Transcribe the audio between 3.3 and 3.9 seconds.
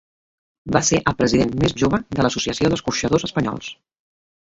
Espanyols.